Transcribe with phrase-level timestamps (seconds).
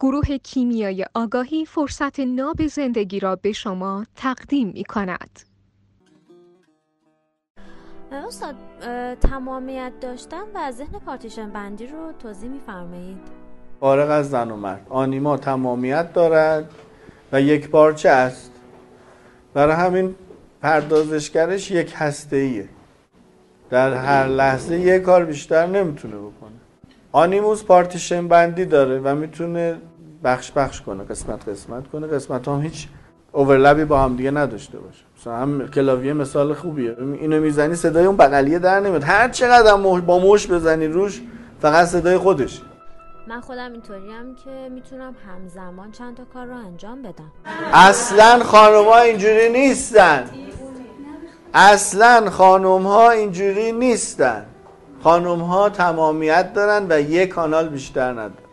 [0.00, 5.40] گروه کیمیای آگاهی فرصت ناب زندگی را به شما تقدیم می کند.
[8.12, 8.54] استاد
[9.20, 13.18] تمامیت داشتن و ذهن پارتیشن بندی رو توضیح میفرمایید.
[13.80, 14.86] فارغ از زن و مرد.
[14.88, 16.70] آنیما تمامیت دارد
[17.32, 18.52] و یک پارچه است.
[19.54, 20.14] برای همین
[20.62, 22.68] پردازشگرش یک هسته ایه
[23.70, 26.50] در هر لحظه یک کار بیشتر نمی‌تونه بکنه.
[27.12, 29.76] آنیموس پارتیشن بندی داره و می‌تونه
[30.24, 32.06] بخش بخش کنه قسمت قسمت کنه.
[32.06, 32.88] قسمت هم هیچ
[33.32, 35.04] اوورلپی با هم دیگه نداشته باشه.
[35.20, 36.96] مثلا هم کلاویه مثال خوبیه.
[36.98, 39.02] اینو می‌زنی صدای اون بغلیه در نمیاد.
[39.02, 41.22] هر چقدر با موش بزنی روش
[41.60, 42.62] فقط صدای خودش.
[43.28, 47.32] من خودم اینطوریم که می‌تونم همزمان چند تا کار رو انجام بدم.
[47.72, 50.24] اصلا خانم ها اینجوری نیستن.
[51.54, 54.46] اصلا خانم ها اینجوری نیستن.
[55.02, 58.47] خانم ها تمامیت دارن و یک کانال بیشتر ندارن.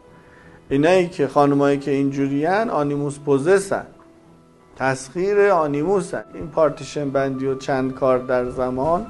[0.70, 3.86] اینایی که خانمایی که اینجوری آنیموس پوزسن.
[4.76, 9.08] تسخیر آنیموس این پارتیشن بندی و چند کار در زمان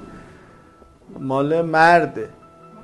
[1.20, 2.30] مال مرده.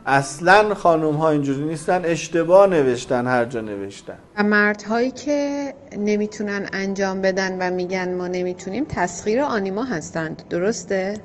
[0.06, 4.18] اصلا خانوم ها اینجوری نیستن اشتباه نوشتن هر جا نوشتن.
[4.38, 10.44] و مردهایی که نمی‌تونن انجام بدن و میگن ما نمی‌تونیم تسخیر آنیما هستند.
[10.50, 11.18] درسته؟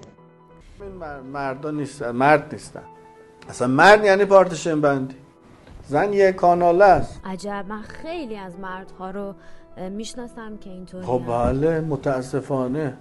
[0.81, 2.11] این مردا نیستن.
[2.11, 2.83] مرد نیستن.
[3.49, 5.15] اصلا مرد یعنی پارتیشن بندی.
[5.87, 7.20] زن یه کاناله است.
[7.25, 9.34] عجب من خیلی از مردها رو
[9.91, 12.97] می‌شناسم که اینطوری خب بله متاسفانه.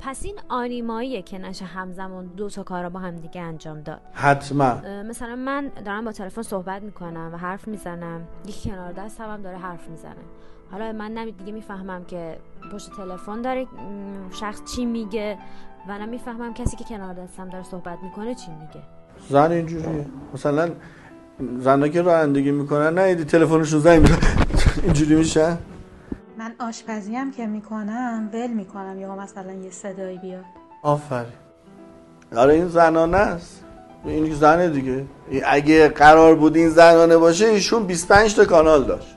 [0.00, 4.00] پس این آنیماییه که نشه همزمان دو تا کار با هم دیگه انجام داد.
[4.12, 4.74] حتما.
[5.08, 8.20] مثلا من دارم با تلفن صحبت می‌کنم و حرف می‌زنم.
[8.46, 10.14] یکی کنار دست هم داره حرف می‌زنه.
[10.72, 12.38] حالا من نمی دیگه می‌فهمم که
[12.72, 13.66] پشت تلفن داره
[14.30, 15.38] شخص چی میگه
[15.88, 18.80] و نمی‌فهمم کسی که کنار دستم داره صحبت می‌کنه چی میگه.
[19.28, 20.06] زن اینجوریه.
[20.34, 20.70] مثلا
[21.58, 24.08] زنها که رانندگی می‌کنن نه ایدی تلفنشون زنگ
[24.84, 25.56] اینجوری میشه؟
[26.38, 30.44] من آشپزی هم که می‌کنم ول می‌کنم یا مثلا یه صدایی بیاد.
[30.82, 31.32] آفرین.
[32.36, 33.64] آره این زنانه است.
[34.04, 35.04] این زنه دیگه.
[35.46, 39.16] اگه قرار بود این زنانه باشه ایشون 25 تا کانال داشت.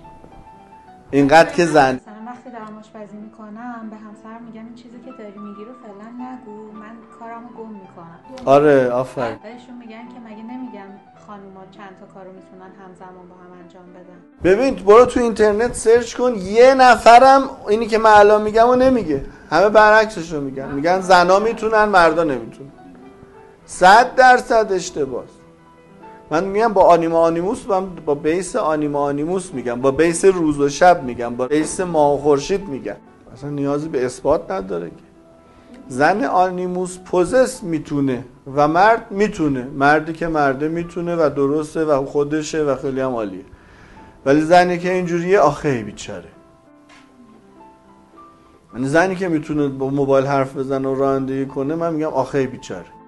[1.11, 1.95] اینقدر که زن.
[1.95, 6.09] مثلا وقتی دارم آشپزی می‌کنم به همسر میگم این چیزی که داری میگی رو فعلا
[6.09, 6.71] نگو.
[6.79, 8.19] من کارمو گم می‌کنم.
[8.45, 9.37] آره آفرین.
[9.43, 10.89] بهشون میگن که مگه نمیگم
[11.29, 14.19] خانوما چند تا کارو می‌تونن همزمان با هم انجام بدن.
[14.43, 16.35] ببین برو تو اینترنت سرچ کن.
[16.35, 19.25] یه نفرم اینی که من الان میگم و نمیگه.
[19.49, 22.69] همه برعکسش رو میگن میگن زنا می‌تونن مردا نمی‌تونن.
[23.65, 25.23] صد درصد اشتباه
[26.31, 29.81] من میگم با آنیما آنیموس با, با بیس آنیما آنیموس میگم.
[29.81, 31.35] با بیس روز و شب میگم.
[31.35, 32.95] با بیس ماه و خورشید میگم.
[33.33, 35.08] اصلا نیازی به اثبات نداره که.
[35.89, 39.63] زن آنیموس پوزس می‌تونه و مرد می‌تونه.
[39.63, 43.45] مردی که مرده می‌تونه و درسته و خودشه و خیلی هم عالیه.
[44.25, 46.29] ولی زنی که اینجوریه آخه بیچاره.
[48.73, 52.98] من زنی که می‌تونه با موبایل حرف بزنه و رانندگی کنه من میگم آخه بیچاره.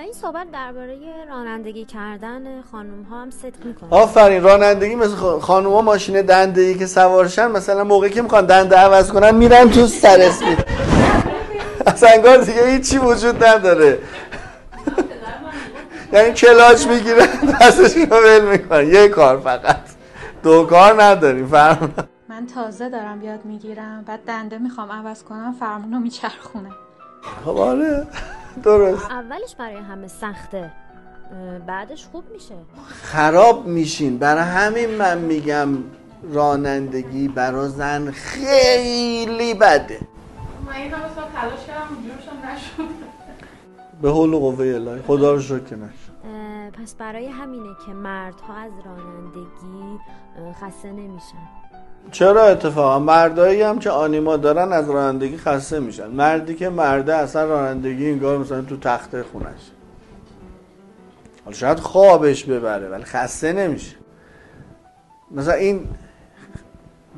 [0.00, 0.98] این صحبت درباره
[1.28, 3.90] رانندگی کردن خانم ها هم صدق می‌کنه.
[3.90, 8.76] آفرین رانندگی مثل خانم ها ماشین دنده ای که سوارشن مثلا موقعی که می‌خوان دنده
[8.76, 10.64] عوض کنن میرن تو سر اسپید.
[11.86, 13.98] اصلا انگار دیگه هیچی وجود نداره.
[16.12, 17.26] یعنی کلاچ می‌گیرن
[17.60, 18.88] دستش رو ول می‌کنن.
[18.88, 19.80] یه کار فقط.
[20.42, 21.90] دو کار نداریم فرمون.
[22.28, 24.04] من تازه دارم یاد می‌گیرم.
[24.06, 26.70] بعد دنده می‌خوام عوض کنم فرمونو میچرخونه
[27.44, 28.06] خب آره.
[28.62, 29.10] درست.
[29.10, 30.70] اولش برای همه سخته.
[31.66, 32.54] بعدش خوب میشه.
[32.86, 34.18] خراب میشین.
[34.18, 35.68] برای همین من میگم
[36.32, 40.00] رانندگی برا زن خیلی بده.
[40.66, 41.96] من این همه سال تلاش کردم
[42.52, 42.88] نشد.
[44.02, 45.02] به حول و قوه الهی.
[45.02, 46.12] خدا رو شکر که نشد.
[46.82, 49.98] پس برای همینه که مردها از رانندگی
[50.60, 51.48] خسته نمیشن.
[52.10, 56.06] چرا اتفاقا؟ مردایی هم که آنیما دارن از رانندگی خسته میشن.
[56.06, 59.70] مردی که مرده اصلا رانندگی اینگار مثلا تو تخته خونش.
[61.44, 63.96] حالا شاید خوابش ببره ولی خسته نمیشه.
[65.30, 65.86] مثلا این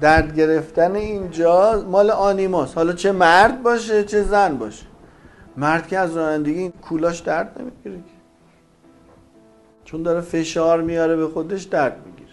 [0.00, 2.76] درد گرفتن اینجا مال آنیماست.
[2.76, 4.86] حالا چه مرد باشه چه زن باشه.
[5.56, 8.04] مرد که از رانندگی کولاش درد نمی‌گیره
[9.84, 12.23] چون داره فشار میاره به خودش درد می‌گیره.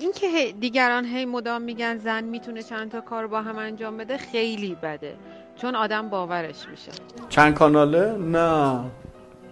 [0.00, 4.16] این که دیگران هی مدام میگن زن می‌تونه چند تا کار با هم انجام بده
[4.16, 5.14] خیلی بده.
[5.56, 6.92] چون آدم باورش میشه.
[7.28, 8.80] چند کاناله؟ نه.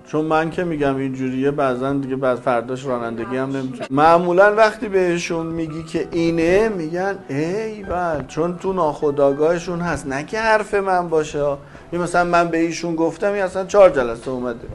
[0.07, 5.47] چون من که میگم اینجوریه بعضا دیگه بعد فرداش رانندگی هم نمی‌تونه معمولا وقتی بهشون
[5.47, 10.07] میگی که اینه میگن ایول چون تو ناخداگاهشون هست.
[10.07, 11.57] نه که حرف من باشه.
[11.93, 14.69] این مثلا من به ایشون گفتم این اصلا چهار جلسه اومده.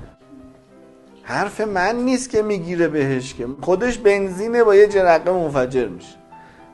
[1.29, 6.15] حرف من نیست که می‌گیره بهش که خودش بنزینه با یه جرقه منفجر میشه.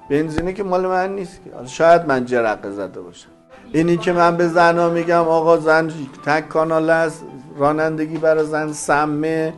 [0.09, 1.67] بنزینه که مال من نیست که.
[1.67, 3.27] شاید من جرقه زده باشم.
[3.73, 5.91] اینی که من به زنا میگم آقا زن
[6.25, 7.23] تک کانال است
[7.57, 9.53] رانندگی برای زن سمه.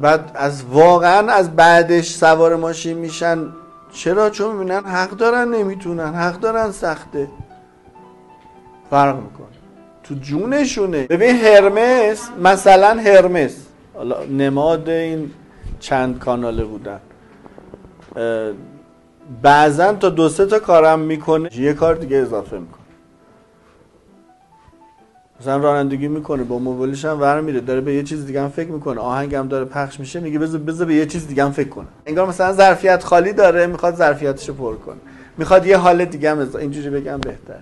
[0.00, 3.38] بعد از واقعا از بعدش سوار ماشین میشن.
[3.92, 6.14] چرا؟ چون می‌بینن حق دارن نمی‌تونن.
[6.14, 7.28] حق دارن سخته.
[8.90, 9.46] فرق می‌کنه.
[10.04, 11.06] تو جونشونه.
[11.06, 13.56] ببین هرمس مثلا هرمس.
[14.30, 15.30] نماد این
[15.80, 17.00] چند کاناله بودن.
[19.42, 22.82] بعضا تا دو سه تا کارم می‌کنه یه کار دیگه اضافه می‌کنه.
[25.40, 28.70] مثلا رانندگی می‌کنه با موبایلش هم ور میره داره به یه چیز دیگه هم فکر
[28.70, 31.86] می‌کنه آهنگم داره پخش میشه میگه بذار بذار به یه چیز دیگه هم فکر کنه.
[32.06, 34.96] انگار مثلا ظرفیت خالی داره می‌خواد ظرفیتش رو پر کنه.
[35.38, 37.60] می‌خواد یه حال دیگه هم اینجوری بگم بهتر